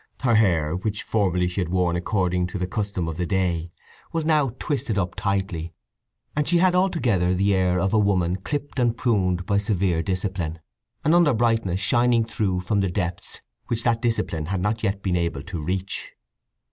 [0.23, 3.71] Her hair, which formerly she had worn according to the custom of the day
[4.11, 5.75] was now twisted up tightly,
[6.35, 10.57] and she had altogether the air of a woman clipped and pruned by severe discipline,
[11.03, 15.15] an under brightness shining through from the depths which that discipline had not yet been
[15.15, 16.13] able to reach.